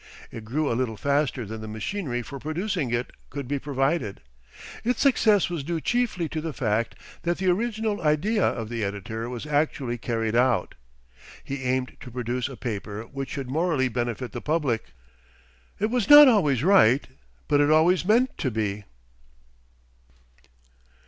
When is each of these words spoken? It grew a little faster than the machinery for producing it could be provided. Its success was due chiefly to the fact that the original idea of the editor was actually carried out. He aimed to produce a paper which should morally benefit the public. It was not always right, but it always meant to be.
It 0.31 0.43
grew 0.45 0.71
a 0.71 0.73
little 0.73 0.97
faster 0.97 1.45
than 1.45 1.61
the 1.61 1.67
machinery 1.67 2.23
for 2.23 2.39
producing 2.39 2.89
it 2.91 3.11
could 3.29 3.47
be 3.47 3.59
provided. 3.59 4.19
Its 4.83 4.99
success 4.99 5.47
was 5.47 5.63
due 5.63 5.79
chiefly 5.79 6.27
to 6.29 6.41
the 6.41 6.53
fact 6.53 6.95
that 7.21 7.37
the 7.37 7.51
original 7.51 8.01
idea 8.01 8.43
of 8.43 8.67
the 8.67 8.83
editor 8.83 9.29
was 9.29 9.45
actually 9.45 9.99
carried 9.99 10.35
out. 10.35 10.73
He 11.43 11.61
aimed 11.61 11.97
to 11.99 12.09
produce 12.09 12.49
a 12.49 12.57
paper 12.57 13.03
which 13.03 13.29
should 13.29 13.51
morally 13.51 13.89
benefit 13.89 14.31
the 14.31 14.41
public. 14.41 14.95
It 15.79 15.91
was 15.91 16.09
not 16.09 16.27
always 16.27 16.63
right, 16.63 17.07
but 17.47 17.61
it 17.61 17.69
always 17.69 18.03
meant 18.03 18.35
to 18.39 18.49
be. 18.49 18.85